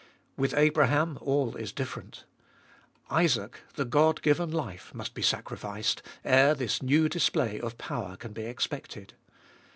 With 0.35 0.55
Abraham 0.55 1.19
all 1.21 1.55
is 1.55 1.71
different 1.71 2.23
Isaac, 3.11 3.59
the 3.75 3.85
God 3.85 4.23
given 4.23 4.49
life, 4.49 4.91
must 4.95 5.13
be 5.13 5.21
sacrificed, 5.21 6.01
ere 6.25 6.55
this 6.55 6.81
new 6.81 7.07
display 7.07 7.59
of 7.59 7.77
power 7.77 8.17
can 8.17 8.33
be 8.33 8.45
expected. 8.45 9.13